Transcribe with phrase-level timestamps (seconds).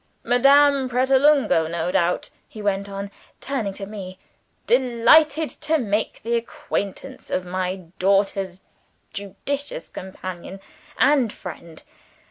[0.23, 4.17] "Madame Pratolungo, no doubt?" he went on, turning to me.
[4.65, 8.61] "Delighted to make the acquaintance of my daughter's
[9.13, 10.59] judicious companion
[10.97, 11.83] and friend.